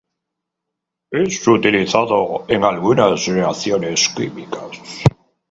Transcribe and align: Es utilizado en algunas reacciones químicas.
Es 1.11 1.47
utilizado 1.47 2.45
en 2.47 2.63
algunas 2.63 3.23
reacciones 3.27 4.09
químicas. 4.15 4.71